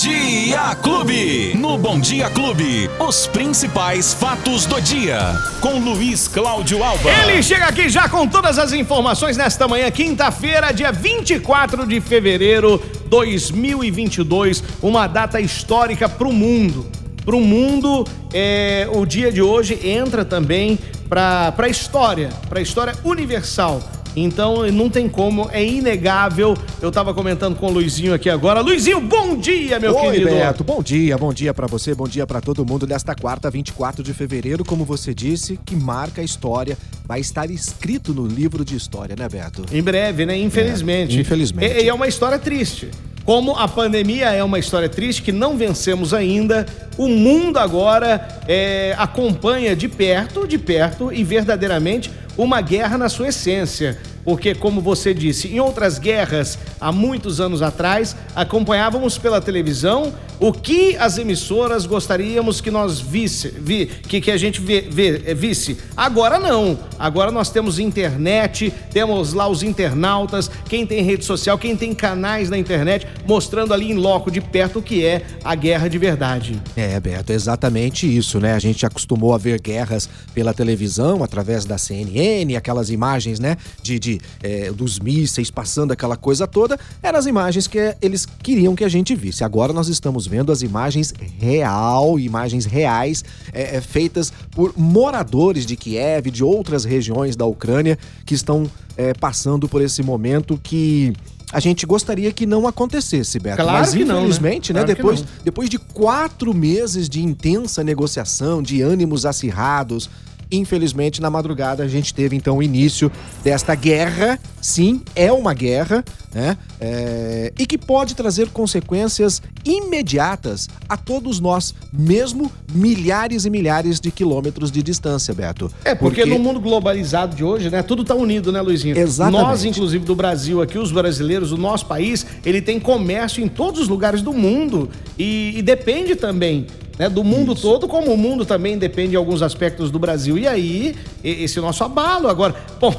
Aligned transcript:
Dia 0.00 0.76
Clube. 0.76 1.54
No 1.56 1.76
Bom 1.76 1.98
Dia 1.98 2.30
Clube, 2.30 2.88
os 3.00 3.26
principais 3.26 4.14
fatos 4.14 4.64
do 4.64 4.80
dia. 4.80 5.18
Com 5.60 5.80
Luiz 5.80 6.28
Cláudio 6.28 6.84
Alba. 6.84 7.10
Ele 7.10 7.42
chega 7.42 7.64
aqui 7.64 7.88
já 7.88 8.08
com 8.08 8.24
todas 8.28 8.60
as 8.60 8.72
informações 8.72 9.36
nesta 9.36 9.66
manhã, 9.66 9.90
quinta-feira, 9.90 10.70
dia 10.70 10.92
24 10.92 11.84
de 11.84 12.00
fevereiro 12.00 12.80
2022. 13.06 14.62
Uma 14.80 15.08
data 15.08 15.40
histórica 15.40 16.08
para 16.08 16.28
o 16.28 16.32
mundo. 16.32 16.86
Para 17.24 17.34
o 17.34 17.40
mundo, 17.40 18.06
é, 18.32 18.88
o 18.92 19.04
dia 19.04 19.32
de 19.32 19.42
hoje 19.42 19.80
entra 19.82 20.24
também 20.24 20.78
para 21.08 21.52
a 21.58 21.68
história, 21.68 22.28
para 22.48 22.60
a 22.60 22.62
história 22.62 22.94
universal. 23.02 23.82
Então 24.22 24.66
não 24.70 24.90
tem 24.90 25.08
como, 25.08 25.48
é 25.52 25.64
inegável. 25.64 26.56
Eu 26.80 26.90
tava 26.90 27.14
comentando 27.14 27.56
com 27.56 27.66
o 27.66 27.70
Luizinho 27.70 28.14
aqui 28.14 28.28
agora. 28.28 28.60
Luizinho, 28.60 29.00
bom 29.00 29.36
dia, 29.36 29.78
meu 29.78 29.94
Oi, 29.96 30.10
querido. 30.10 30.30
Beto, 30.30 30.64
bom 30.64 30.82
dia, 30.82 31.16
bom 31.16 31.32
dia 31.32 31.54
para 31.54 31.66
você, 31.66 31.94
bom 31.94 32.06
dia 32.06 32.26
para 32.26 32.40
todo 32.40 32.64
mundo 32.64 32.86
nesta 32.86 33.14
quarta, 33.14 33.50
24 33.50 34.02
de 34.02 34.12
fevereiro, 34.12 34.64
como 34.64 34.84
você 34.84 35.14
disse, 35.14 35.58
que 35.64 35.76
marca 35.76 36.20
a 36.20 36.24
história, 36.24 36.76
vai 37.06 37.20
estar 37.20 37.50
escrito 37.50 38.12
no 38.12 38.26
livro 38.26 38.64
de 38.64 38.76
história, 38.76 39.14
né, 39.16 39.28
Beto? 39.28 39.64
Em 39.72 39.82
breve, 39.82 40.26
né? 40.26 40.36
Infelizmente. 40.36 41.16
É, 41.16 41.20
infelizmente. 41.20 41.78
E, 41.78 41.84
e 41.84 41.88
é 41.88 41.94
uma 41.94 42.08
história 42.08 42.38
triste. 42.38 42.90
Como 43.28 43.54
a 43.56 43.68
pandemia 43.68 44.30
é 44.30 44.42
uma 44.42 44.58
história 44.58 44.88
triste 44.88 45.20
que 45.20 45.32
não 45.32 45.54
vencemos 45.54 46.14
ainda, 46.14 46.64
o 46.96 47.08
mundo 47.08 47.58
agora 47.58 48.26
é, 48.48 48.94
acompanha 48.96 49.76
de 49.76 49.86
perto, 49.86 50.48
de 50.48 50.56
perto 50.56 51.12
e 51.12 51.22
verdadeiramente 51.22 52.10
uma 52.38 52.60
guerra 52.60 52.96
na 52.96 53.08
sua 53.08 53.28
essência. 53.28 53.98
Porque, 54.28 54.54
como 54.54 54.82
você 54.82 55.14
disse, 55.14 55.48
em 55.48 55.58
outras 55.58 55.98
guerras, 55.98 56.58
há 56.78 56.92
muitos 56.92 57.40
anos 57.40 57.62
atrás, 57.62 58.14
acompanhávamos 58.36 59.16
pela 59.16 59.40
televisão 59.40 60.12
o 60.38 60.52
que 60.52 60.96
as 60.96 61.18
emissoras 61.18 61.86
gostaríamos 61.86 62.60
que 62.60 62.70
nós 62.70 63.00
visse, 63.00 63.48
vi, 63.48 63.86
que, 63.86 64.20
que 64.20 64.30
a 64.30 64.36
gente 64.36 64.60
vê, 64.60 64.82
vê, 64.82 65.34
visse. 65.34 65.78
Agora 65.96 66.38
não. 66.38 66.78
Agora 66.98 67.30
nós 67.30 67.50
temos 67.50 67.78
internet, 67.78 68.72
temos 68.92 69.32
lá 69.32 69.48
os 69.48 69.62
internautas, 69.62 70.50
quem 70.68 70.86
tem 70.86 71.02
rede 71.02 71.24
social, 71.24 71.58
quem 71.58 71.74
tem 71.74 71.94
canais 71.94 72.50
na 72.50 72.58
internet, 72.58 73.06
mostrando 73.26 73.72
ali 73.74 73.90
em 73.90 73.94
loco 73.94 74.30
de 74.30 74.40
perto 74.40 74.78
o 74.78 74.82
que 74.82 75.04
é 75.04 75.22
a 75.42 75.54
guerra 75.54 75.88
de 75.88 75.98
verdade. 75.98 76.60
É, 76.76 77.00
Beto, 77.00 77.32
exatamente 77.32 78.06
isso, 78.06 78.38
né? 78.38 78.52
A 78.52 78.58
gente 78.58 78.84
acostumou 78.86 79.34
a 79.34 79.38
ver 79.38 79.60
guerras 79.60 80.08
pela 80.34 80.52
televisão, 80.54 81.24
através 81.24 81.64
da 81.64 81.78
CNN, 81.78 82.54
aquelas 82.56 82.90
imagens, 82.90 83.40
né? 83.40 83.56
De, 83.82 83.98
de 83.98 84.17
é, 84.42 84.70
dos 84.70 84.98
mísseis 84.98 85.50
passando 85.50 85.92
aquela 85.92 86.16
coisa 86.16 86.46
toda, 86.46 86.78
eram 87.02 87.18
as 87.18 87.26
imagens 87.26 87.66
que 87.66 87.96
eles 88.00 88.26
queriam 88.42 88.74
que 88.74 88.84
a 88.84 88.88
gente 88.88 89.14
visse. 89.14 89.44
Agora 89.44 89.72
nós 89.72 89.88
estamos 89.88 90.26
vendo 90.26 90.52
as 90.52 90.62
imagens 90.62 91.12
real, 91.38 92.18
imagens 92.18 92.64
reais, 92.64 93.24
é, 93.52 93.76
é, 93.76 93.80
feitas 93.80 94.32
por 94.50 94.72
moradores 94.76 95.66
de 95.66 95.76
Kiev, 95.76 96.30
de 96.30 96.44
outras 96.44 96.84
regiões 96.84 97.36
da 97.36 97.44
Ucrânia, 97.44 97.98
que 98.24 98.34
estão 98.34 98.70
é, 98.96 99.12
passando 99.14 99.68
por 99.68 99.80
esse 99.80 100.02
momento 100.02 100.58
que 100.62 101.12
a 101.50 101.60
gente 101.60 101.86
gostaria 101.86 102.30
que 102.30 102.44
não 102.44 102.66
acontecesse, 102.66 103.38
Beto. 103.38 103.56
Claro 103.56 103.78
Mas 103.78 103.94
que 103.94 104.04
não, 104.04 104.16
né? 104.16 104.20
infelizmente, 104.20 104.72
né? 104.72 104.80
Claro 104.80 104.88
que 104.88 105.02
depois, 105.02 105.24
depois 105.42 105.70
de 105.70 105.78
quatro 105.78 106.52
meses 106.52 107.08
de 107.08 107.22
intensa 107.22 107.82
negociação, 107.82 108.62
de 108.62 108.82
ânimos 108.82 109.24
acirrados, 109.24 110.10
infelizmente 110.50 111.20
na 111.20 111.30
madrugada 111.30 111.82
a 111.82 111.88
gente 111.88 112.14
teve 112.14 112.36
então 112.36 112.58
o 112.58 112.62
início 112.62 113.10
desta 113.42 113.74
guerra. 113.74 114.38
Sim, 114.60 115.02
é 115.14 115.32
uma 115.32 115.54
guerra, 115.54 116.04
né? 116.34 116.56
É, 116.80 117.52
e 117.58 117.66
que 117.66 117.78
pode 117.78 118.14
trazer 118.14 118.48
consequências 118.48 119.40
imediatas 119.64 120.68
a 120.88 120.96
todos 120.96 121.40
nós, 121.40 121.74
mesmo 121.92 122.50
milhares 122.72 123.44
e 123.44 123.50
milhares 123.50 124.00
de 124.00 124.10
quilômetros 124.10 124.70
de 124.70 124.82
distância, 124.82 125.32
Beto. 125.34 125.70
É, 125.84 125.94
porque, 125.94 126.24
no 126.24 126.38
mundo 126.38 126.60
globalizado 126.60 127.36
de 127.36 127.44
hoje, 127.44 127.70
né, 127.70 127.82
tudo 127.82 128.04
tá 128.04 128.14
unido, 128.14 128.52
né, 128.52 128.60
Luizinho? 128.60 128.96
Exatamente. 128.96 129.42
Nós, 129.42 129.64
inclusive 129.64 130.04
do 130.04 130.14
Brasil 130.14 130.60
aqui, 130.60 130.78
os 130.78 130.92
brasileiros, 130.92 131.52
o 131.52 131.56
nosso 131.56 131.86
país, 131.86 132.26
ele 132.44 132.60
tem 132.60 132.78
comércio 132.78 133.42
em 133.42 133.48
todos 133.48 133.80
os 133.80 133.88
lugares 133.88 134.22
do 134.22 134.32
mundo 134.32 134.88
e, 135.18 135.54
e 135.56 135.62
depende 135.62 136.14
também 136.14 136.66
né, 136.98 137.08
do 137.08 137.22
mundo 137.22 137.52
Isso. 137.52 137.62
todo, 137.62 137.86
como 137.86 138.12
o 138.12 138.16
mundo 138.16 138.44
também 138.44 138.76
depende 138.76 139.10
de 139.10 139.16
alguns 139.16 139.42
aspectos 139.42 139.90
do 139.90 139.98
Brasil. 139.98 140.36
E 140.36 140.48
aí, 140.48 140.96
esse 141.22 141.60
nosso 141.60 141.84
abalo 141.84 142.28
agora. 142.28 142.54
Bom, 142.80 142.92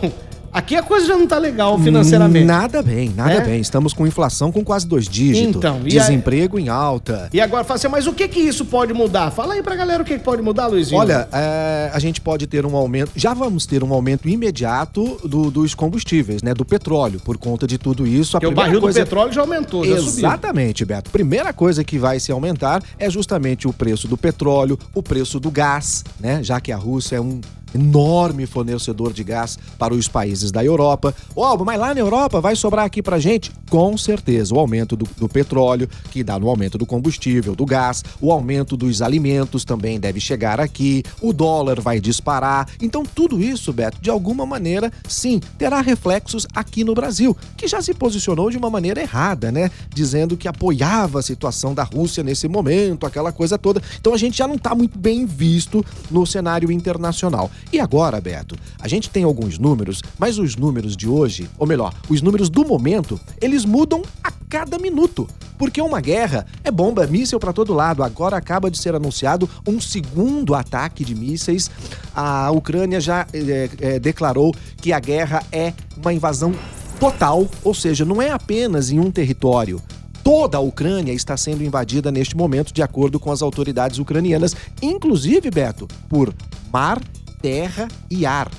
aqui 0.51 0.75
a 0.75 0.83
coisa 0.83 1.07
já 1.07 1.17
não 1.17 1.27
tá 1.27 1.37
legal 1.37 1.77
financeiramente. 1.79 2.45
Nada 2.45 2.81
bem, 2.81 3.09
nada 3.15 3.33
É? 3.33 3.41
bem. 3.41 3.59
Estamos 3.59 3.93
com 3.93 4.05
inflação 4.07 4.51
com 4.51 4.63
quase 4.63 4.87
dois 4.87 5.07
dígitos. 5.07 5.55
Então, 5.55 5.79
desemprego 5.81 6.57
em 6.59 6.69
alta. 6.69 7.29
E 7.33 7.39
agora, 7.41 7.63
fala 7.63 7.75
assim, 7.77 7.87
mas 7.87 8.07
o 8.07 8.13
que 8.13 8.27
que 8.27 8.39
isso 8.39 8.65
pode 8.65 8.93
mudar? 8.93 9.31
Fala 9.31 9.53
aí 9.53 9.63
pra 9.63 9.75
galera 9.75 10.01
o 10.01 10.05
que 10.05 10.17
que 10.17 10.23
pode 10.23 10.41
mudar, 10.41 10.67
Luizinho. 10.67 10.99
Olha, 10.99 11.27
é, 11.31 11.91
a 11.93 11.99
gente 11.99 12.21
pode 12.21 12.47
ter 12.47 12.65
um 12.65 12.75
aumento, 12.75 13.11
já 13.15 13.33
vamos 13.33 13.65
ter 13.65 13.83
um 13.83 13.93
aumento 13.93 14.27
imediato 14.27 15.17
do- 15.27 15.49
dos 15.51 15.73
combustíveis, 15.73 16.41
né? 16.43 16.53
Do 16.53 16.65
petróleo, 16.65 17.19
por 17.23 17.37
conta 17.37 17.65
de 17.67 17.77
tudo 17.77 18.05
isso. 18.05 18.37
A 18.37 18.39
porque 18.39 18.53
o 18.53 18.55
barril 18.55 18.81
coisa- 18.81 18.99
do 18.99 19.03
petróleo 19.03 19.31
já 19.33 19.41
aumentou, 19.41 19.85
já 19.85 19.97
subiu. 19.97 20.09
Exatamente, 20.19 20.85
Beto. 20.85 21.09
Primeira 21.11 21.53
coisa 21.53 21.83
que 21.83 21.97
vai 21.97 22.19
se 22.19 22.31
aumentar 22.31 22.81
é 22.97 23.09
justamente 23.09 23.67
o 23.67 23.73
preço 23.73 24.07
do 24.07 24.17
petróleo, 24.17 24.77
o 24.93 25.01
preço 25.03 25.39
do 25.39 25.49
gás, 25.51 26.03
né? 26.19 26.43
Já 26.43 26.59
que 26.59 26.71
a 26.71 26.77
Rússia 26.77 27.17
é 27.17 27.21
um 27.21 27.39
enorme 27.73 28.45
fornecedor 28.45 29.13
de 29.13 29.23
gás 29.23 29.57
para 29.77 29.93
os 29.93 30.07
países 30.07 30.51
da 30.51 30.63
Europa. 30.63 31.13
Ó, 31.35 31.57
mas 31.63 31.79
lá 31.79 31.93
na 31.93 31.99
Europa 31.99 32.41
vai 32.41 32.55
sobrar 32.55 32.85
aqui 32.85 33.01
pra 33.01 33.19
gente? 33.19 33.51
Com 33.69 33.97
certeza, 33.97 34.53
o 34.53 34.59
aumento 34.59 34.95
do, 34.95 35.07
do 35.17 35.29
petróleo, 35.29 35.89
que 36.11 36.23
dá 36.23 36.39
no 36.39 36.49
aumento 36.49 36.77
do 36.77 36.85
combustível, 36.85 37.55
do 37.55 37.65
gás, 37.65 38.03
o 38.19 38.31
aumento 38.31 38.75
dos 38.75 39.01
alimentos 39.01 39.63
também 39.63 39.99
deve 39.99 40.19
chegar 40.19 40.59
aqui, 40.59 41.03
o 41.21 41.31
dólar 41.31 41.79
vai 41.79 41.99
disparar. 41.99 42.67
Então, 42.81 43.03
tudo 43.03 43.41
isso, 43.41 43.71
Beto, 43.71 44.01
de 44.01 44.09
alguma 44.09 44.45
maneira, 44.45 44.91
sim, 45.07 45.39
terá 45.57 45.81
reflexos 45.81 46.47
aqui 46.53 46.83
no 46.83 46.93
Brasil, 46.93 47.35
que 47.55 47.67
já 47.67 47.81
se 47.81 47.93
posicionou 47.93 48.49
de 48.49 48.57
uma 48.57 48.69
maneira 48.69 49.01
errada, 49.01 49.51
né? 49.51 49.69
Dizendo 49.93 50.37
que 50.37 50.47
apoiava 50.47 51.19
a 51.19 51.23
situação 51.23 51.73
da 51.73 51.83
Rússia 51.83 52.23
nesse 52.23 52.47
momento, 52.47 53.05
aquela 53.05 53.31
coisa 53.31 53.57
toda. 53.57 53.81
Então 53.99 54.13
a 54.13 54.17
gente 54.17 54.37
já 54.37 54.47
não 54.47 54.57
tá 54.57 54.73
muito 54.73 54.97
bem 54.97 55.25
visto 55.25 55.85
no 56.09 56.25
cenário 56.25 56.71
internacional. 56.71 57.49
E 57.71 57.79
agora, 57.79 58.19
Beto, 58.19 58.55
a 58.79 58.87
gente 58.87 59.09
tem 59.09 59.23
alguns 59.23 59.57
números, 59.57 60.01
mas 60.17 60.37
os 60.37 60.55
números 60.55 60.95
de 60.95 61.07
hoje, 61.07 61.49
ou 61.57 61.67
melhor, 61.67 61.93
os 62.09 62.21
números 62.21 62.49
do 62.49 62.65
momento, 62.65 63.19
eles 63.41 63.65
mudam 63.65 64.01
a 64.23 64.31
cada 64.31 64.77
minuto. 64.79 65.27
Porque 65.57 65.81
uma 65.81 65.99
guerra 65.99 66.45
é 66.63 66.71
bomba, 66.71 67.05
míssil 67.05 67.39
para 67.39 67.53
todo 67.53 67.73
lado. 67.73 68.01
Agora 68.01 68.37
acaba 68.37 68.71
de 68.71 68.77
ser 68.77 68.95
anunciado 68.95 69.49
um 69.67 69.79
segundo 69.79 70.55
ataque 70.55 71.03
de 71.03 71.13
mísseis. 71.13 71.69
A 72.15 72.49
Ucrânia 72.51 73.01
já 73.01 73.27
eh, 73.33 73.69
eh, 73.79 73.99
declarou 73.99 74.55
que 74.77 74.93
a 74.93 74.99
guerra 74.99 75.43
é 75.51 75.73
uma 75.97 76.13
invasão 76.13 76.53
total, 76.99 77.47
ou 77.63 77.73
seja, 77.73 78.03
não 78.05 78.21
é 78.21 78.31
apenas 78.31 78.89
em 78.89 78.99
um 78.99 79.11
território. 79.11 79.81
Toda 80.23 80.57
a 80.57 80.61
Ucrânia 80.61 81.13
está 81.13 81.35
sendo 81.35 81.63
invadida 81.63 82.11
neste 82.11 82.35
momento, 82.35 82.73
de 82.73 82.81
acordo 82.81 83.19
com 83.19 83.31
as 83.31 83.41
autoridades 83.41 83.99
ucranianas, 83.99 84.55
inclusive, 84.81 85.49
Beto, 85.49 85.87
por 86.07 86.33
mar, 86.71 87.01
terra 87.41 87.87
e 88.09 88.25
ar. 88.25 88.49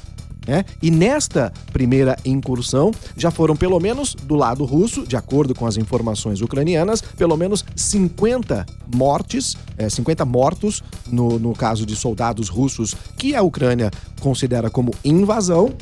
né? 0.46 0.64
E 0.82 0.90
nesta 0.90 1.52
primeira 1.72 2.16
incursão, 2.24 2.90
já 3.16 3.30
foram 3.30 3.54
pelo 3.54 3.78
menos 3.78 4.14
do 4.14 4.34
lado 4.34 4.64
russo, 4.64 5.06
de 5.06 5.16
acordo 5.16 5.54
com 5.54 5.66
as 5.66 5.76
informações 5.76 6.40
ucranianas, 6.40 7.00
pelo 7.00 7.36
menos 7.36 7.64
50 7.76 8.66
mortes, 8.94 9.56
eh, 9.76 9.88
50 9.88 10.24
mortos 10.24 10.82
no, 11.06 11.38
no 11.38 11.52
caso 11.52 11.84
de 11.84 11.94
soldados 11.94 12.48
russos 12.48 12.94
que 13.16 13.34
a 13.34 13.42
Ucrânia 13.42 13.90
considera 14.20 14.70
como 14.70 14.92
invasão. 15.04 15.72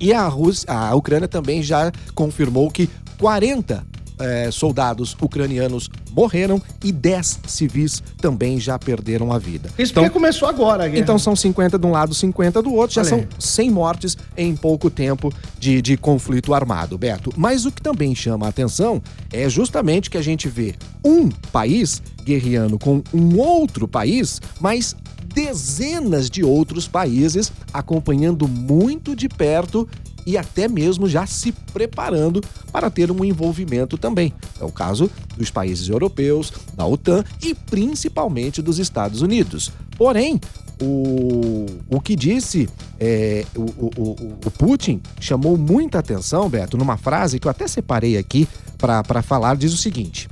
E 0.00 0.12
a, 0.12 0.26
Rússia, 0.26 0.72
a 0.72 0.94
Ucrânia 0.94 1.28
também 1.28 1.62
já 1.62 1.92
confirmou 2.14 2.70
que 2.70 2.90
40 3.18 3.86
eh, 4.18 4.50
soldados 4.50 5.16
ucranianos 5.20 5.88
morreram 6.14 6.60
e 6.84 6.92
10 6.92 7.40
civis 7.46 8.02
também 8.18 8.60
já 8.60 8.78
perderam 8.78 9.32
a 9.32 9.38
vida. 9.38 9.70
Isso 9.78 9.92
Então, 9.92 10.04
porque 10.04 10.12
começou 10.12 10.48
agora 10.48 10.84
a 10.84 10.88
guerra. 10.88 11.02
então 11.02 11.18
são 11.18 11.34
50 11.34 11.78
de 11.78 11.86
um 11.86 11.90
lado, 11.90 12.14
50 12.14 12.62
do 12.62 12.72
outro. 12.74 12.94
Já 12.94 13.04
são 13.04 13.18
aí. 13.18 13.28
100 13.38 13.70
mortes 13.70 14.16
em 14.36 14.54
pouco 14.54 14.90
tempo 14.90 15.32
de, 15.58 15.80
de 15.82 15.96
conflito 15.96 16.54
armado, 16.54 16.96
Beto. 16.98 17.32
Mas 17.36 17.64
o 17.64 17.72
que 17.72 17.80
também 17.82 18.14
chama 18.14 18.46
a 18.46 18.48
atenção 18.48 19.02
é 19.32 19.48
justamente 19.48 20.10
que 20.10 20.18
a 20.18 20.22
gente 20.22 20.48
vê 20.48 20.74
um 21.04 21.28
país 21.28 22.02
guerreando 22.24 22.78
com 22.78 23.02
um 23.12 23.38
outro 23.38 23.88
país, 23.88 24.40
mas 24.60 24.94
dezenas 25.34 26.28
de 26.28 26.44
outros 26.44 26.86
países 26.86 27.50
acompanhando 27.72 28.46
muito 28.46 29.16
de 29.16 29.28
perto 29.28 29.88
e 30.26 30.36
até 30.38 30.68
mesmo 30.68 31.08
já 31.08 31.26
se 31.26 31.52
preparando 31.72 32.40
para 32.72 32.90
ter 32.90 33.10
um 33.10 33.24
envolvimento 33.24 33.96
também. 33.98 34.32
É 34.60 34.64
o 34.64 34.70
caso 34.72 35.10
dos 35.36 35.50
países 35.50 35.88
europeus, 35.88 36.52
da 36.74 36.86
OTAN 36.86 37.24
e 37.42 37.54
principalmente 37.54 38.62
dos 38.62 38.78
Estados 38.78 39.22
Unidos. 39.22 39.70
Porém, 39.96 40.40
o, 40.80 41.66
o 41.88 42.00
que 42.00 42.16
disse 42.16 42.68
é, 42.98 43.44
o, 43.54 43.60
o, 43.60 44.38
o- 44.46 44.50
Putin 44.50 45.00
chamou 45.20 45.56
muita 45.56 45.98
atenção, 45.98 46.48
Beto, 46.48 46.76
numa 46.76 46.96
frase 46.96 47.38
que 47.38 47.46
eu 47.46 47.50
até 47.50 47.68
separei 47.68 48.16
aqui 48.16 48.48
para 48.78 49.22
falar, 49.22 49.56
diz 49.56 49.72
o 49.72 49.76
seguinte. 49.76 50.28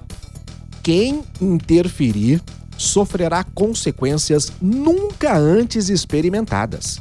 Quem 0.83 1.23
interferir 1.41 2.43
sofrerá 2.77 3.45
consequências 3.45 4.51
nunca 4.61 5.37
antes 5.37 5.89
experimentadas. 5.91 6.99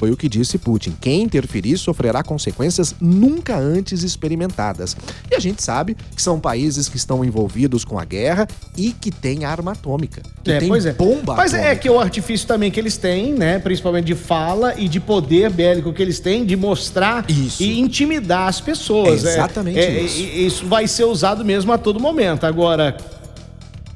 Foi 0.00 0.10
o 0.10 0.16
que 0.16 0.30
disse 0.30 0.56
Putin. 0.56 0.94
Quem 0.98 1.20
interferir 1.24 1.76
sofrerá 1.76 2.22
consequências 2.22 2.94
nunca 2.98 3.58
antes 3.58 4.02
experimentadas. 4.02 4.96
E 5.30 5.34
a 5.34 5.38
gente 5.38 5.62
sabe 5.62 5.94
que 6.16 6.22
são 6.22 6.40
países 6.40 6.88
que 6.88 6.96
estão 6.96 7.22
envolvidos 7.22 7.84
com 7.84 7.98
a 7.98 8.04
guerra 8.06 8.48
e 8.78 8.92
que 8.92 9.10
têm 9.10 9.44
arma 9.44 9.72
atômica. 9.72 10.22
Que 10.42 10.52
É, 10.52 10.58
tem 10.58 10.68
pois 10.68 10.86
é. 10.86 10.94
bomba 10.94 11.34
Mas 11.34 11.52
é 11.52 11.58
atômica. 11.58 11.76
que 11.82 11.90
o 11.90 12.00
artifício 12.00 12.48
também 12.48 12.70
que 12.70 12.80
eles 12.80 12.96
têm, 12.96 13.34
né? 13.34 13.58
Principalmente 13.58 14.06
de 14.06 14.14
fala 14.14 14.72
e 14.78 14.88
de 14.88 14.98
poder 14.98 15.50
bélico 15.50 15.92
que 15.92 16.00
eles 16.00 16.18
têm, 16.18 16.46
de 16.46 16.56
mostrar 16.56 17.26
Isso. 17.28 17.62
e 17.62 17.78
intimidar 17.78 18.48
as 18.48 18.58
pessoas. 18.58 19.22
É 19.22 19.32
exatamente 19.34 19.78
É, 19.80 20.00
isso. 20.00 20.18
Isso 20.22 20.66
vai 20.66 20.88
ser 20.88 21.04
usado 21.04 21.44
mesmo 21.44 21.70
a 21.74 21.76
todo 21.76 22.00
momento. 22.00 22.44
Agora, 22.46 22.96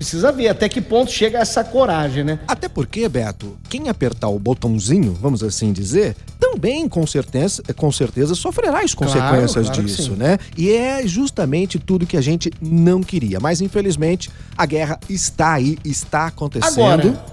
precisa 0.05 0.31
ver 0.31 0.49
até 0.49 0.69
que 0.69 0.83
ponto 0.83 1.11
chega 1.11 1.39
essa 1.39 1.65
coragem, 1.65 2.23
né? 2.23 2.39
Até 2.47 2.69
porque, 2.69 3.09
Beto, 3.09 3.57
quem 3.71 3.89
apertar 3.89 4.29
o 4.29 4.39
botãozinho, 4.39 5.17
vamos 5.19 5.43
assim 5.43 5.73
dizer, 5.73 6.15
também 6.39 6.87
com 6.87 7.07
certeza, 7.07 7.63
com 7.75 7.91
certeza 7.91 8.35
sofrerá 8.35 8.81
as 8.81 8.93
consequências 8.93 9.67
claro 9.67 9.73
que 9.73 9.83
disso, 9.83 10.13
né? 10.13 10.39
E 10.57 10.71
é 10.71 11.07
justamente 11.07 11.79
tudo 11.79 12.07
que 12.07 12.19
a 12.19 12.21
gente 12.21 12.53
não 12.61 13.03
queria. 13.03 13.41
Mas 13.41 13.63
infelizmente 13.63 14.31
a 14.57 14.67
guerra 14.67 15.01
está 15.09 15.55
aí, 15.55 15.79
está 15.85 16.27
acontecendo. 16.27 16.83
Agora, 16.83 17.25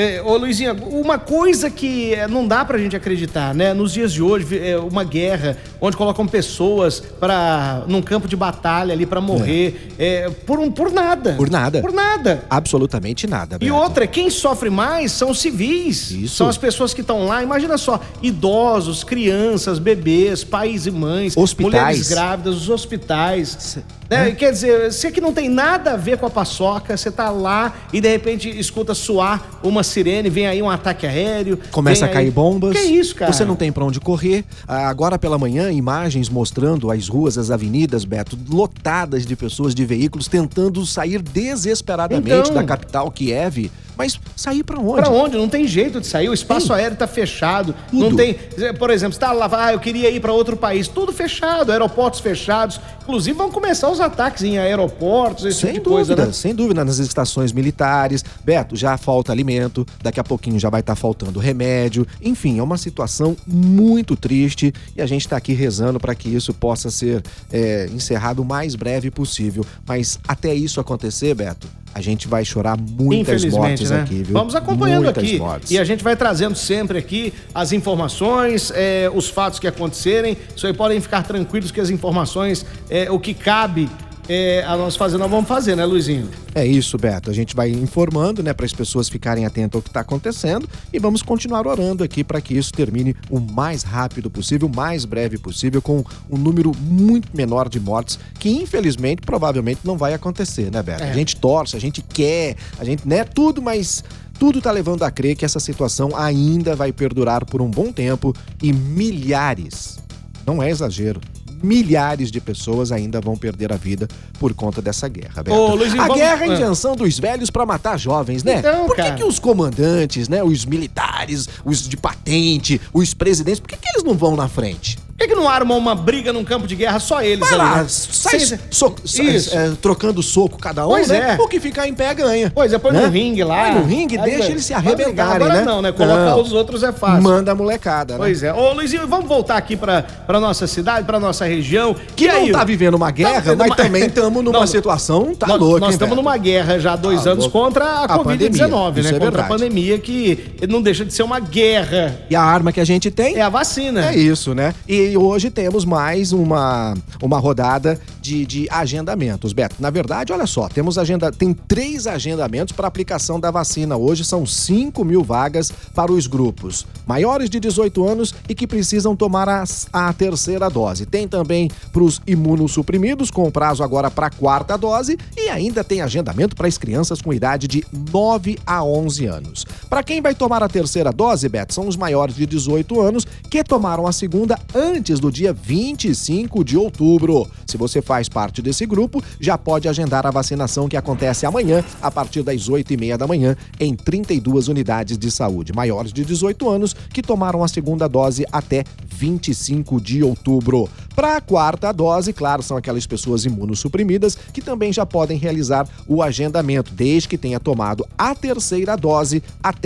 é, 0.00 0.22
ô 0.22 0.36
Luizinho, 0.36 0.74
uma 0.74 1.18
coisa 1.18 1.68
que 1.70 2.14
é, 2.14 2.26
não 2.28 2.46
dá 2.46 2.64
pra 2.64 2.78
gente 2.78 2.96
acreditar, 2.96 3.54
né? 3.54 3.74
Nos 3.74 3.92
dias 3.92 4.12
de 4.12 4.22
hoje, 4.22 4.58
é, 4.58 4.78
uma 4.78 5.04
guerra 5.04 5.56
onde 5.80 5.96
colocam 5.96 6.26
pessoas 6.26 7.00
para 7.00 7.84
num 7.86 8.00
campo 8.02 8.26
de 8.28 8.36
batalha 8.36 8.92
ali 8.92 9.04
pra 9.06 9.20
morrer 9.20 9.88
é, 9.98 10.30
por, 10.46 10.58
um, 10.58 10.70
por 10.70 10.90
nada. 10.92 11.34
Por 11.34 11.50
nada. 11.50 11.80
Por 11.80 11.92
nada. 11.92 12.44
Absolutamente 12.48 13.26
nada, 13.26 13.58
E 13.60 13.70
outra, 13.70 14.06
quem 14.06 14.30
sofre 14.30 14.70
mais 14.70 15.12
são 15.12 15.30
os 15.30 15.40
civis. 15.40 16.10
Isso. 16.10 16.36
São 16.36 16.48
as 16.48 16.56
pessoas 16.58 16.94
que 16.94 17.00
estão 17.00 17.26
lá. 17.26 17.42
Imagina 17.42 17.76
só, 17.76 18.00
idosos, 18.22 19.04
crianças, 19.04 19.78
bebês, 19.78 20.42
pais 20.44 20.86
e 20.86 20.90
mães, 20.90 21.36
Hospitais. 21.36 21.72
mulheres 21.82 22.08
grávidas, 22.08 22.54
os 22.56 22.68
hospitais. 22.68 23.56
Se- 23.58 23.84
Né? 24.10 24.32
Quer 24.32 24.50
dizer, 24.52 24.90
você 24.92 25.10
que 25.12 25.20
não 25.20 25.32
tem 25.32 25.48
nada 25.48 25.92
a 25.92 25.96
ver 25.96 26.18
com 26.18 26.26
a 26.26 26.30
paçoca, 26.30 26.96
você 26.96 27.12
tá 27.12 27.30
lá 27.30 27.72
e 27.92 28.00
de 28.00 28.08
repente 28.08 28.48
escuta 28.48 28.92
soar 28.92 29.40
uma 29.62 29.84
sirene, 29.90 30.30
vem 30.30 30.46
aí 30.46 30.62
um 30.62 30.70
ataque 30.70 31.06
aéreo. 31.06 31.58
Começa 31.70 32.06
a 32.06 32.08
cair 32.08 32.26
aí- 32.26 32.30
bombas. 32.30 32.72
Que 32.76 32.84
isso, 32.84 33.14
cara? 33.14 33.32
Você 33.32 33.44
não 33.44 33.56
tem 33.56 33.70
pra 33.70 33.84
onde 33.84 34.00
correr. 34.00 34.44
Ah, 34.66 34.88
Agora 34.88 35.18
pela 35.18 35.38
manhã, 35.38 35.70
imagens 35.70 36.28
mostrando 36.28 36.90
as 36.90 37.08
ruas, 37.08 37.36
as 37.38 37.50
avenidas, 37.50 38.04
Beto, 38.04 38.38
lotadas 38.48 39.24
de 39.26 39.36
pessoas, 39.36 39.74
de 39.74 39.84
veículos, 39.84 40.26
tentando 40.28 40.84
sair 40.86 41.20
desesperadamente 41.22 42.30
Então. 42.50 42.54
da 42.54 42.64
capital, 42.64 43.10
Kiev. 43.10 43.70
Mas 44.00 44.18
sair 44.34 44.64
pra 44.64 44.78
onde? 44.80 45.02
Pra 45.02 45.10
onde? 45.10 45.36
Não 45.36 45.46
tem 45.46 45.66
jeito 45.68 46.00
de 46.00 46.06
sair. 46.06 46.30
O 46.30 46.32
espaço 46.32 46.68
Tem. 46.68 46.76
aéreo 46.76 46.96
tá 46.96 47.06
fechado. 47.06 47.74
Tudo. 47.90 48.08
Não 48.08 48.16
tem. 48.16 48.34
Por 48.78 48.88
exemplo, 48.88 49.12
você 49.12 49.20
tá 49.20 49.30
lá, 49.30 49.46
ah, 49.52 49.74
eu 49.74 49.78
queria 49.78 50.08
ir 50.08 50.20
pra 50.20 50.32
outro 50.32 50.56
país. 50.56 50.88
Tudo 50.88 51.12
fechado, 51.12 51.70
aeroportos 51.70 52.18
fechados. 52.20 52.80
Inclusive, 53.02 53.36
vão 53.36 53.50
começar 53.50 53.90
os 53.90 54.00
ataques 54.00 54.42
em 54.42 54.56
aeroportos, 54.56 55.44
esse 55.44 55.60
Sem 55.60 55.72
tipo 55.74 55.90
de 55.90 55.90
coisa, 55.90 56.14
dúvida, 56.14 56.26
né? 56.28 56.32
sem 56.32 56.54
dúvida, 56.54 56.82
nas 56.82 56.98
estações 56.98 57.52
militares. 57.52 58.24
Beto, 58.42 58.74
já 58.74 58.96
falta 58.96 59.32
alimento, 59.32 59.84
daqui 60.02 60.18
a 60.20 60.24
pouquinho 60.24 60.58
já 60.58 60.70
vai 60.70 60.80
estar 60.80 60.94
faltando 60.94 61.38
remédio. 61.38 62.06
Enfim, 62.22 62.58
é 62.58 62.62
uma 62.62 62.78
situação 62.78 63.36
muito 63.46 64.16
triste 64.16 64.72
e 64.96 65.02
a 65.02 65.06
gente 65.06 65.22
está 65.22 65.36
aqui 65.36 65.52
rezando 65.52 66.00
para 66.00 66.14
que 66.14 66.28
isso 66.28 66.54
possa 66.54 66.90
ser 66.90 67.22
é, 67.52 67.86
encerrado 67.92 68.40
o 68.40 68.44
mais 68.44 68.74
breve 68.74 69.10
possível. 69.10 69.66
Mas 69.86 70.18
até 70.26 70.54
isso 70.54 70.80
acontecer, 70.80 71.34
Beto, 71.34 71.68
a 71.92 72.00
gente 72.00 72.28
vai 72.28 72.44
chorar 72.44 72.78
muitas 72.78 73.44
mortes 73.46 73.89
né? 73.90 74.02
aqui? 74.02 74.22
Vamos 74.22 74.54
acompanhando 74.54 75.04
muitas 75.04 75.22
aqui. 75.22 75.38
Mortes. 75.38 75.70
E 75.70 75.78
a 75.78 75.84
gente 75.84 76.02
vai 76.02 76.16
trazendo 76.16 76.54
sempre 76.54 76.98
aqui 76.98 77.32
as 77.54 77.72
informações, 77.72 78.72
é, 78.74 79.10
os 79.12 79.28
fatos 79.28 79.58
que 79.58 79.66
acontecerem. 79.66 80.36
Isso 80.54 80.66
aí 80.66 80.72
podem 80.72 81.00
ficar 81.00 81.22
tranquilos 81.22 81.70
que 81.70 81.80
as 81.80 81.90
informações, 81.90 82.64
é, 82.88 83.10
o 83.10 83.18
que 83.18 83.34
cabe 83.34 83.88
é, 84.32 84.62
a 84.64 84.76
nós 84.76 84.94
fazer, 84.94 85.18
nós 85.18 85.28
vamos 85.28 85.48
fazer, 85.48 85.74
né, 85.74 85.84
Luizinho? 85.84 86.28
É 86.54 86.64
isso, 86.64 86.96
Beto. 86.96 87.28
A 87.28 87.32
gente 87.32 87.56
vai 87.56 87.68
informando, 87.68 88.44
né, 88.44 88.54
para 88.54 88.64
as 88.64 88.72
pessoas 88.72 89.08
ficarem 89.08 89.44
atentas 89.44 89.76
ao 89.76 89.82
que 89.82 89.88
está 89.88 90.00
acontecendo 90.00 90.68
e 90.92 91.00
vamos 91.00 91.20
continuar 91.20 91.66
orando 91.66 92.04
aqui 92.04 92.22
para 92.22 92.40
que 92.40 92.56
isso 92.56 92.72
termine 92.72 93.16
o 93.28 93.40
mais 93.40 93.82
rápido 93.82 94.30
possível, 94.30 94.68
o 94.68 94.76
mais 94.76 95.04
breve 95.04 95.36
possível, 95.36 95.82
com 95.82 96.04
um 96.30 96.38
número 96.38 96.70
muito 96.78 97.36
menor 97.36 97.68
de 97.68 97.80
mortes, 97.80 98.20
que 98.38 98.48
infelizmente 98.48 99.22
provavelmente 99.22 99.80
não 99.82 99.98
vai 99.98 100.14
acontecer, 100.14 100.70
né, 100.70 100.80
Beto? 100.80 101.02
É. 101.02 101.10
A 101.10 101.12
gente 101.12 101.34
torce, 101.34 101.76
a 101.76 101.80
gente 101.80 102.00
quer, 102.00 102.54
a 102.78 102.84
gente, 102.84 103.08
né, 103.08 103.24
tudo, 103.24 103.60
mas 103.60 104.04
tudo 104.38 104.62
tá 104.62 104.70
levando 104.70 105.02
a 105.02 105.10
crer 105.10 105.34
que 105.34 105.44
essa 105.44 105.58
situação 105.58 106.16
ainda 106.16 106.76
vai 106.76 106.92
perdurar 106.92 107.44
por 107.44 107.60
um 107.60 107.68
bom 107.68 107.90
tempo 107.90 108.32
e 108.62 108.72
milhares, 108.72 109.98
não 110.46 110.62
é 110.62 110.70
exagero, 110.70 111.20
milhares 111.62 112.30
de 112.30 112.40
pessoas 112.40 112.92
ainda 112.92 113.20
vão 113.20 113.36
perder 113.36 113.72
a 113.72 113.76
vida 113.76 114.06
por 114.38 114.54
conta 114.54 114.80
dessa 114.80 115.08
guerra, 115.08 115.42
Beto. 115.42 115.56
Ô, 115.56 115.74
Luizinho, 115.74 116.02
a 116.02 116.06
vamos- 116.06 116.20
guerra 116.20 116.44
é 116.46 116.48
a 116.50 116.54
invenção 116.54 116.94
dos 116.96 117.18
velhos 117.18 117.50
pra 117.50 117.64
matar 117.66 117.98
jovens, 117.98 118.42
né? 118.44 118.58
Então, 118.58 118.86
por 118.86 118.96
que, 118.96 119.12
que 119.12 119.24
os 119.24 119.38
comandantes, 119.38 120.28
né, 120.28 120.42
os 120.42 120.64
militares, 120.64 121.48
os 121.64 121.88
de 121.88 121.96
patente, 121.96 122.80
os 122.92 123.14
presidentes, 123.14 123.60
por 123.60 123.68
que, 123.68 123.76
que 123.76 123.88
eles 123.88 124.02
não 124.04 124.14
vão 124.14 124.36
na 124.36 124.48
frente? 124.48 124.98
Não 125.40 125.48
armam 125.48 125.78
uma 125.78 125.94
briga 125.94 126.32
num 126.34 126.44
campo 126.44 126.66
de 126.66 126.76
guerra 126.76 127.00
só 127.00 127.22
eles 127.22 127.40
Vai 127.40 127.48
ali? 127.48 127.58
lá, 127.58 127.76
né? 127.78 127.86
sai 127.88 128.40
Sem- 128.40 128.58
so- 128.70 128.94
Isso. 129.04 129.56
é, 129.56 129.70
trocando 129.80 130.22
soco 130.22 130.58
cada 130.58 130.86
um, 130.86 130.90
Pois 130.90 131.08
né? 131.08 131.36
é. 131.38 131.42
O 131.42 131.48
que 131.48 131.58
ficar 131.58 131.88
em 131.88 131.94
pé 131.94 132.12
ganha. 132.12 132.52
Pois 132.54 132.70
é, 132.74 132.78
põe 132.78 132.92
né? 132.92 133.00
no 133.06 133.08
ringue 133.10 133.42
lá. 133.42 133.70
Põe 133.70 133.74
no 133.80 133.86
ringue, 133.86 134.18
Aí, 134.18 134.30
deixa 134.32 134.50
eles 134.50 134.64
se 134.66 134.74
vai 134.74 134.82
brigar. 134.82 135.00
arrebentarem, 135.28 135.36
Agora 135.46 135.54
né? 135.60 135.64
não, 135.64 135.80
né? 135.80 135.92
Colocar 135.92 136.16
Não. 136.26 136.42
os 136.42 136.52
outros 136.52 136.82
é 136.82 136.92
fácil. 136.92 137.22
Manda 137.22 137.52
a 137.52 137.54
molecada, 137.54 138.14
né? 138.14 138.18
Pois 138.18 138.42
é. 138.42 138.52
Ô, 138.52 138.72
Luizinho, 138.74 139.06
vamos 139.08 139.26
voltar 139.26 139.56
aqui 139.56 139.76
pra, 139.76 140.02
pra 140.02 140.38
nossa 140.38 140.66
cidade, 140.66 141.06
pra 141.06 141.18
nossa 141.18 141.46
região. 141.46 141.96
Que 142.14 142.24
e 142.24 142.28
não 142.28 142.34
aí, 142.34 142.52
tá 142.52 142.62
vivendo 142.64 142.94
uma 142.94 143.10
guerra, 143.10 143.40
vivendo 143.40 143.58
mas 143.60 143.68
uma- 143.68 143.76
também 143.76 144.04
estamos 144.06 144.44
numa 144.44 144.60
Não, 144.60 144.66
situação, 144.66 145.34
tá 145.34 145.46
nós, 145.46 145.58
louca, 145.58 145.80
Nós 145.80 145.88
hein, 145.90 145.94
estamos 145.94 146.16
numa 146.16 146.36
guerra 146.36 146.78
já 146.78 146.92
há 146.92 146.96
dois 146.96 147.24
Tá 147.24 147.30
anos 147.30 147.44
louco. 147.44 147.58
contra 147.58 147.84
a, 147.84 148.04
A 148.04 148.08
Covid-19, 148.18 148.24
pandemia, 148.24 148.92
né? 148.92 149.00
isso 149.00 149.08
é 149.08 149.12
contra 149.12 149.26
a 149.26 149.30
verdade. 149.30 149.48
pandemia 149.48 149.98
que 149.98 150.38
não 150.68 150.82
deixa 150.82 151.02
de 151.02 151.14
ser 151.14 151.22
uma 151.22 151.40
guerra. 151.40 152.18
E 152.28 152.36
a 152.36 152.42
arma 152.42 152.72
que 152.72 152.80
a 152.80 152.84
gente 152.84 153.10
tem 153.10 153.36
É 153.36 153.40
a 153.42 153.48
vacina. 153.48 154.10
É 154.10 154.16
isso, 154.16 154.54
né? 154.54 154.74
E 154.88 155.16
hoje 155.30 155.50
temos 155.50 155.84
mais 155.84 156.32
uma, 156.32 156.94
uma 157.22 157.38
rodada 157.38 157.98
de, 158.20 158.44
de 158.44 158.68
agendamentos. 158.70 159.52
Beto, 159.52 159.76
na 159.78 159.88
verdade, 159.88 160.32
olha 160.32 160.46
só, 160.46 160.68
temos 160.68 160.98
agenda, 160.98 161.30
tem 161.30 161.52
três 161.54 162.06
agendamentos 162.06 162.72
para 162.74 162.88
aplicação 162.88 163.38
da 163.38 163.50
vacina. 163.50 163.96
Hoje 163.96 164.24
são 164.24 164.44
5 164.44 165.04
mil 165.04 165.22
vagas 165.22 165.72
para 165.94 166.10
os 166.12 166.26
grupos 166.26 166.86
maiores 167.06 167.48
de 167.48 167.58
18 167.60 168.06
anos 168.06 168.34
e 168.48 168.54
que 168.54 168.66
precisam 168.66 169.14
tomar 169.16 169.48
as- 169.48 169.86
a, 169.92 170.12
terceira 170.12 170.68
dose. 170.68 171.06
Tem 171.06 171.26
também 171.28 171.70
para 171.92 172.02
os 172.02 172.20
imunossuprimidos, 172.26 173.30
com 173.30 173.50
prazo 173.50 173.82
agora 173.82 174.10
para 174.10 174.26
a 174.26 174.30
quarta 174.30 174.76
dose, 174.76 175.16
e 175.36 175.48
ainda 175.48 175.82
tem 175.84 176.02
agendamento 176.02 176.54
para 176.56 176.66
as 176.68 176.76
crianças 176.76 177.22
com 177.22 177.32
idade 177.32 177.66
de 177.68 177.84
9 178.12 178.58
a 178.66 178.82
11 178.84 179.26
anos. 179.26 179.64
Para 179.90 180.04
quem 180.04 180.20
vai 180.20 180.36
tomar 180.36 180.62
a 180.62 180.68
terceira 180.68 181.10
dose, 181.10 181.48
Beto, 181.48 181.74
são 181.74 181.88
os 181.88 181.96
maiores 181.96 182.36
de 182.36 182.46
18 182.46 183.00
anos 183.00 183.26
que 183.50 183.64
tomaram 183.64 184.06
a 184.06 184.12
segunda 184.12 184.56
antes 184.72 185.18
do 185.18 185.32
dia 185.32 185.52
25 185.52 186.62
de 186.62 186.76
outubro. 186.76 187.50
Se 187.66 187.76
você 187.76 188.00
faz 188.00 188.28
parte 188.28 188.62
desse 188.62 188.86
grupo, 188.86 189.20
já 189.40 189.58
pode 189.58 189.88
agendar 189.88 190.24
a 190.24 190.30
vacinação 190.30 190.88
que 190.88 190.96
acontece 190.96 191.44
amanhã, 191.44 191.84
a 192.00 192.08
partir 192.08 192.44
das 192.44 192.68
8 192.68 192.92
e 192.92 192.96
meia 192.96 193.18
da 193.18 193.26
manhã, 193.26 193.56
em 193.80 193.96
32 193.96 194.68
unidades 194.68 195.18
de 195.18 195.28
saúde. 195.28 195.72
Maiores 195.72 196.12
de 196.12 196.24
18 196.24 196.70
anos 196.70 196.94
que 197.12 197.20
tomaram 197.20 197.64
a 197.64 197.66
segunda 197.66 198.08
dose 198.08 198.46
até 198.52 198.84
25 199.08 200.00
de 200.00 200.22
outubro. 200.22 200.88
Para 201.16 201.36
a 201.36 201.40
quarta 201.40 201.92
dose, 201.92 202.32
claro, 202.32 202.62
são 202.62 202.76
aquelas 202.76 203.06
pessoas 203.06 203.44
imunossuprimidas 203.44 204.38
que 204.54 204.62
também 204.62 204.92
já 204.92 205.04
podem 205.04 205.36
realizar 205.36 205.86
o 206.06 206.22
agendamento, 206.22 206.94
desde 206.94 207.28
que 207.28 207.36
tenha 207.36 207.58
tomado 207.58 208.06
a 208.16 208.34
terceira 208.34 208.96
dose 208.96 209.42
até 209.62 209.79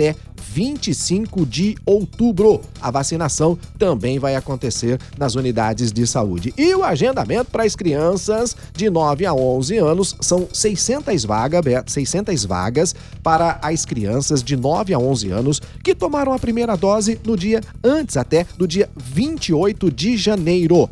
25 0.55 1.45
de 1.45 1.75
outubro. 1.85 2.61
A 2.81 2.89
vacinação 2.89 3.57
também 3.77 4.19
vai 4.19 4.35
acontecer 4.35 4.99
nas 5.17 5.35
unidades 5.35 5.91
de 5.91 6.07
saúde. 6.07 6.53
E 6.57 6.73
o 6.73 6.83
agendamento 6.83 7.51
para 7.51 7.63
as 7.63 7.75
crianças 7.75 8.55
de 8.73 8.89
9 8.89 9.25
a 9.25 9.33
11 9.33 9.77
anos 9.77 10.15
são 10.21 10.47
600 10.51 11.25
vagas, 11.25 11.63
600 11.87 12.45
vagas 12.45 12.95
para 13.21 13.59
as 13.61 13.85
crianças 13.85 14.41
de 14.41 14.55
9 14.55 14.93
a 14.93 14.99
11 14.99 15.31
anos 15.31 15.61
que 15.83 15.93
tomaram 15.93 16.31
a 16.31 16.39
primeira 16.39 16.77
dose 16.77 17.19
no 17.25 17.35
dia 17.35 17.61
antes 17.83 18.15
até 18.15 18.45
do 18.57 18.67
dia 18.67 18.89
28 18.95 19.91
de 19.91 20.15
janeiro 20.15 20.89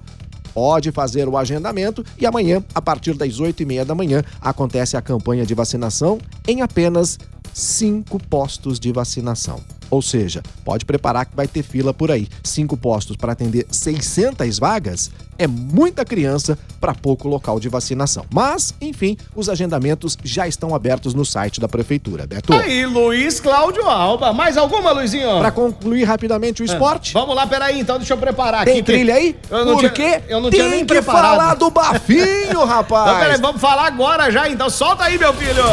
pode 0.53 0.91
fazer 0.91 1.27
o 1.27 1.35
agendamento 1.35 2.05
e 2.17 2.25
amanhã, 2.25 2.63
a 2.75 2.81
partir 2.81 3.15
das 3.15 3.39
8 3.39 3.63
e 3.63 3.65
meia 3.65 3.83
da 3.83 3.95
manhã, 3.95 4.23
acontece 4.39 4.95
a 4.95 5.01
campanha 5.01 5.45
de 5.45 5.55
vacinação 5.55 6.19
em 6.47 6.61
apenas 6.61 7.17
cinco 7.53 8.19
postos 8.19 8.79
de 8.79 8.91
vacinação. 8.91 9.61
Ou 9.89 10.01
seja, 10.01 10.41
pode 10.65 10.85
preparar 10.85 11.23
que 11.25 11.35
vai 11.35 11.47
ter 11.47 11.61
fila 11.61 11.93
por 11.93 12.09
aí. 12.09 12.27
Cinco 12.43 12.75
postos 12.75 13.15
para 13.15 13.33
atender 13.33 13.67
600 13.69 14.57
vagas 14.57 15.11
é 15.37 15.45
muita 15.45 16.03
criança 16.03 16.57
para 16.81 16.95
pouco 16.95 17.27
local 17.27 17.59
de 17.59 17.69
vacinação. 17.69 18.25
Mas, 18.33 18.73
enfim, 18.81 19.15
os 19.35 19.49
agendamentos 19.49 20.17
já 20.23 20.47
estão 20.47 20.73
abertos 20.73 21.13
no 21.13 21.23
site 21.23 21.59
da 21.61 21.67
prefeitura. 21.67 22.25
Beto. 22.25 22.53
Aí, 22.53 22.87
Luiz 22.87 23.39
Cláudio 23.39 23.87
Alba. 23.87 24.33
Mais 24.33 24.57
alguma, 24.57 24.91
Luizinho? 24.91 25.37
Para 25.37 25.51
concluir 25.51 26.05
rapidamente 26.05 26.63
o 26.63 26.65
esporte. 26.65 27.15
Ah, 27.15 27.19
vamos 27.19 27.35
lá, 27.35 27.45
peraí, 27.45 27.79
então 27.79 27.97
deixa 27.99 28.13
eu 28.13 28.17
preparar 28.17 28.65
Tem 28.65 28.75
aqui. 28.75 28.83
trilha 28.83 29.13
aí? 29.13 29.35
Eu 29.47 29.63
não 29.65 29.73
Porque 29.77 29.89
tinha, 29.91 30.23
eu 30.27 30.41
não 30.41 30.49
tem 30.49 30.59
tinha 30.59 30.71
nem 30.71 30.79
que 30.79 30.85
preparado. 30.93 31.37
falar 31.37 31.53
do 31.53 31.69
bafinho, 31.71 32.65
rapaz. 32.65 33.09
Então, 33.09 33.19
peraí, 33.19 33.39
vamos 33.41 33.61
falar 33.61 33.85
agora 33.85 34.31
já, 34.31 34.49
então 34.49 34.71
solta 34.71 35.03
aí, 35.03 35.19
meu 35.19 35.33
filho. 35.35 35.63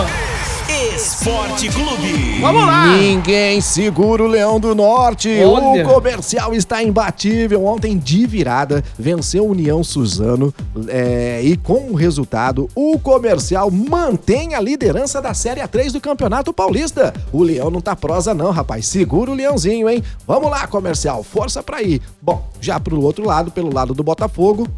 Esporte 0.94 1.68
Clube. 1.68 2.40
Vamos 2.40 2.64
lá. 2.64 2.96
Ninguém 2.96 3.60
segura 3.60 4.22
o 4.22 4.26
Leão 4.26 4.60
do 4.60 4.74
Norte. 4.74 5.28
Olha. 5.42 5.84
O 5.84 5.92
comercial 5.92 6.54
está 6.54 6.82
imbatível. 6.82 7.64
Ontem, 7.64 7.98
de 7.98 8.26
virada, 8.26 8.82
venceu 8.98 9.44
a 9.44 9.48
União 9.48 9.82
Suzano. 9.82 10.54
é, 10.88 11.40
e 11.42 11.56
com 11.56 11.90
o 11.90 11.94
resultado, 11.94 12.68
o 12.74 12.98
comercial 12.98 13.70
mantém 13.70 14.54
a 14.54 14.60
liderança 14.60 15.20
da 15.20 15.34
Série 15.34 15.60
A3 15.60 15.92
do 15.92 16.00
Campeonato 16.00 16.52
Paulista. 16.52 17.12
O 17.32 17.42
Leão 17.42 17.70
não 17.70 17.80
tá 17.80 17.96
prosa, 17.96 18.32
não, 18.32 18.50
rapaz. 18.50 18.86
Segura 18.86 19.30
o 19.30 19.34
Leãozinho, 19.34 19.88
hein? 19.88 20.02
Vamos 20.26 20.50
lá, 20.50 20.66
comercial. 20.66 21.22
Força 21.22 21.62
pra 21.62 21.82
ir. 21.82 22.00
Bom, 22.22 22.48
já 22.60 22.78
pro 22.78 23.00
outro 23.00 23.26
lado, 23.26 23.50
pelo 23.50 23.72
lado 23.72 23.92
do 23.92 24.02
Botafogo, 24.02 24.68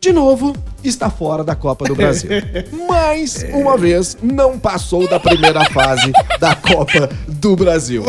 de 0.00 0.12
novo, 0.12 0.52
está 0.88 1.08
fora 1.10 1.42
da 1.44 1.54
Copa 1.54 1.84
do 1.86 1.94
Brasil. 1.94 2.30
Mais 2.88 3.44
uma 3.52 3.76
vez, 3.76 4.16
não 4.22 4.58
passou 4.58 5.08
da 5.08 5.18
primeira 5.20 5.64
fase 5.70 6.12
da 6.40 6.54
Copa 6.54 7.08
do 7.28 7.54
Brasil. 7.56 8.04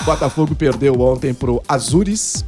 O 0.00 0.04
Botafogo 0.04 0.54
perdeu 0.54 1.00
ontem 1.00 1.32
pro 1.34 1.62
Azures 1.68 2.44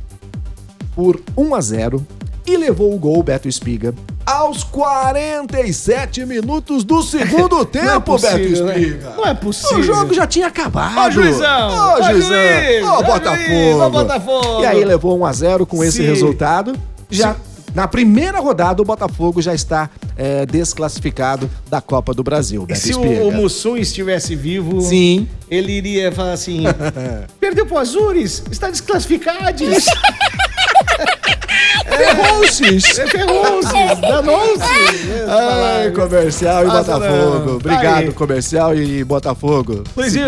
por 0.95 1.21
1 1.37 1.55
a 1.55 1.61
0 1.61 2.07
e 2.47 2.57
levou 2.57 2.95
o 2.95 2.99
gol 2.99 3.23
Beto 3.23 3.49
Espiga 3.49 3.95
aos 4.25 4.65
47 4.65 6.25
minutos 6.27 6.83
do 6.85 7.03
segundo 7.03 7.65
tempo, 7.67 8.01
possível, 8.01 8.39
Beto 8.39 8.65
né? 8.65 8.79
Espiga. 8.81 9.11
Não 9.17 9.25
é 9.27 9.35
possível. 9.35 9.79
O 9.79 9.83
jogo 9.83 10.15
já 10.15 10.27
tinha 10.27 10.47
acabado. 10.49 10.99
Ó, 10.99 11.11
juizão! 11.11 11.71
Ó, 11.71 12.03
juizão! 12.03 12.37
Ó, 12.85 13.03
Botafogo! 13.03 13.79
Ó, 13.81 13.91
Botafogo! 13.91 14.63
E 14.63 14.67
aí 14.67 14.85
levou 14.85 15.19
1 15.19 15.27
a 15.27 15.33
0 15.33 15.67
com 15.67 15.83
esse 15.85 15.99
Se- 15.99 16.03
resultado. 16.03 16.75
Já 17.09 17.35
se- 17.35 17.41
na 17.77 17.87
primeira 17.87 18.41
rodada, 18.41 18.81
o 18.81 18.87
Botafogo 18.87 19.43
já 19.43 19.55
está 19.55 19.91
é, 20.17 20.47
desclassificado 20.47 21.51
da 21.69 21.79
Copa 21.79 22.15
do 22.15 22.23
Brasil. 22.23 22.67
Se 22.75 22.95
o, 22.95 23.29
o 23.29 23.31
Mussum 23.31 23.77
estivesse 23.77 24.35
vivo, 24.35 24.81
Sim. 24.81 25.29
ele 25.51 25.73
iria 25.73 26.11
falar 26.11 26.33
assim: 26.33 26.63
perdeu 27.39 27.67
pro 27.67 27.77
Azures, 27.77 28.43
está 28.51 28.71
desclassificado. 28.71 29.63
Ferrou-se! 32.41 33.01
É 33.01 33.07
Ferrou-se, 33.07 34.01
danou-se. 34.01 34.63
Ai, 35.29 35.91
comercial 35.91 36.65
e 36.65 36.71
Botafogo. 36.71 37.45
não. 37.47 37.57
Obrigado, 37.57 37.97
Aí. 38.05 38.13
comercial 38.13 38.75
e 38.75 39.03
Botafogo. 39.05 39.85
Luizinho, 39.97 40.27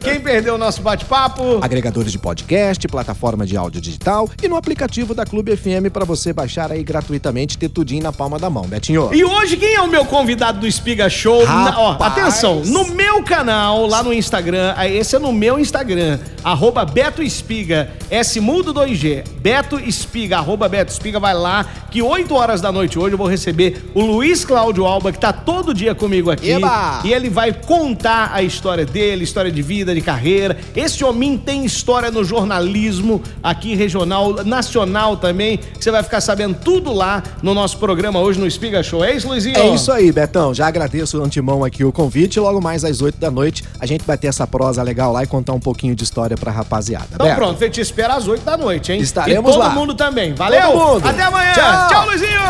quem 0.00 0.20
perdeu 0.20 0.54
o 0.54 0.58
nosso 0.58 0.80
bate-papo? 0.82 1.58
Agregadores 1.60 2.10
de 2.12 2.18
podcast, 2.18 2.86
plataforma 2.88 3.44
de 3.46 3.56
áudio 3.56 3.80
digital 3.80 4.28
e 4.42 4.48
no 4.48 4.56
aplicativo 4.56 5.14
da 5.14 5.24
Clube 5.26 5.56
FM 5.56 5.90
para 5.92 6.04
você 6.04 6.32
baixar 6.32 6.72
aí 6.72 6.82
gratuitamente 6.82 7.58
ter 7.58 7.68
tudinho 7.68 8.02
na 8.02 8.12
palma 8.12 8.38
da 8.38 8.48
mão, 8.48 8.62
Betinho. 8.64 9.10
E 9.12 9.24
hoje, 9.24 9.56
quem 9.56 9.74
é 9.74 9.80
o 9.80 9.88
meu 9.88 10.04
convidado 10.04 10.60
do 10.60 10.66
Espiga 10.66 11.08
Show? 11.10 11.44
Na- 11.46 11.78
ó, 11.78 11.96
atenção, 12.02 12.60
no 12.64 12.86
meu 12.88 13.22
canal, 13.22 13.86
lá 13.86 14.02
no 14.02 14.12
Instagram, 14.12 14.74
esse 14.90 15.16
é 15.16 15.18
no 15.18 15.32
meu 15.32 15.58
Instagram, 15.58 16.18
arroba 16.42 16.84
Beto 16.84 17.22
Espiga, 17.22 17.90
S 18.10 18.40
mudo 18.40 18.72
2G, 18.72 19.24
Beto 19.40 19.78
Espiga, 19.78 20.38
arroba 20.38 20.68
Beto 20.68 20.92
Espiga, 20.92 21.20
vai 21.20 21.34
lá, 21.34 21.41
que 21.90 22.02
8 22.02 22.34
horas 22.34 22.60
da 22.60 22.72
noite 22.72 22.98
hoje 22.98 23.14
eu 23.14 23.18
vou 23.18 23.26
receber 23.26 23.90
o 23.94 24.00
Luiz 24.00 24.44
Cláudio 24.44 24.86
Alba, 24.86 25.12
que 25.12 25.18
tá 25.18 25.32
todo 25.32 25.74
dia 25.74 25.94
comigo 25.94 26.30
aqui. 26.30 26.50
Eba! 26.50 27.00
E 27.04 27.12
ele 27.12 27.28
vai 27.28 27.52
contar 27.52 28.30
a 28.32 28.42
história 28.42 28.84
dele, 28.84 29.24
história 29.24 29.50
de 29.50 29.62
vida, 29.62 29.94
de 29.94 30.00
carreira. 30.00 30.56
Esse 30.74 31.04
homem 31.04 31.36
tem 31.36 31.64
história 31.64 32.10
no 32.10 32.24
jornalismo 32.24 33.22
aqui 33.42 33.74
regional, 33.74 34.44
nacional 34.44 35.16
também. 35.16 35.58
Você 35.78 35.90
vai 35.90 36.02
ficar 36.02 36.20
sabendo 36.20 36.56
tudo 36.62 36.92
lá 36.92 37.22
no 37.42 37.54
nosso 37.54 37.78
programa 37.78 38.20
hoje 38.20 38.38
no 38.40 38.46
Espiga 38.46 38.82
Show. 38.82 39.04
É 39.04 39.14
isso, 39.14 39.28
Luizinho? 39.28 39.56
É 39.56 39.74
isso 39.74 39.90
aí, 39.92 40.10
Betão. 40.12 40.54
Já 40.54 40.66
agradeço 40.66 41.18
o 41.18 41.24
antemão 41.24 41.64
aqui 41.64 41.84
o 41.84 41.92
convite. 41.92 42.38
Logo 42.40 42.60
mais 42.60 42.84
às 42.84 43.00
8 43.00 43.18
da 43.18 43.30
noite, 43.30 43.64
a 43.78 43.86
gente 43.86 44.04
vai 44.04 44.16
ter 44.16 44.28
essa 44.28 44.46
prosa 44.46 44.82
legal 44.82 45.12
lá 45.12 45.22
e 45.22 45.26
contar 45.26 45.52
um 45.52 45.60
pouquinho 45.60 45.94
de 45.94 46.04
história 46.04 46.36
pra 46.36 46.50
rapaziada. 46.50 47.08
Então 47.14 47.26
Beto. 47.26 47.38
pronto, 47.38 47.62
eu 47.62 47.70
te 47.70 47.80
espero 47.80 48.12
às 48.12 48.26
8 48.26 48.42
da 48.44 48.56
noite, 48.56 48.92
hein? 48.92 49.00
Estaremos 49.00 49.50
e 49.50 49.54
todo 49.54 49.58
lá. 49.58 49.70
mundo 49.70 49.94
também. 49.94 50.34
Valeu? 50.34 50.72
Todo 50.72 50.92
mundo. 50.94 51.06
Até 51.06 51.28
amanhã. 51.32 51.52
Tchau. 51.52 51.88
Tchau 51.88 52.06
Luizinho. 52.06 52.42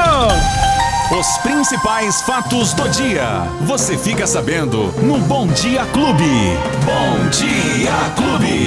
Os 1.19 1.39
principais 1.39 2.23
fatos 2.23 2.73
do 2.73 2.89
dia. 2.89 3.47
Você 3.63 3.97
fica 3.97 4.27
sabendo 4.27 4.93
no 5.03 5.19
Bom 5.19 5.47
Dia 5.47 5.85
Clube. 5.93 6.59
Bom 6.85 7.29
Dia 7.31 7.93
Clube. 8.17 8.63